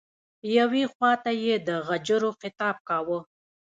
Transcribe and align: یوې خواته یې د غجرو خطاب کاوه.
یوې 0.57 0.83
خواته 0.93 1.31
یې 1.43 1.55
د 1.67 1.69
غجرو 1.87 2.29
خطاب 2.39 2.75
کاوه. 2.87 3.19